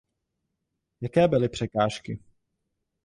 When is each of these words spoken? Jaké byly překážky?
Jaké 1.01 1.27
byly 1.27 1.49
překážky? 1.49 2.19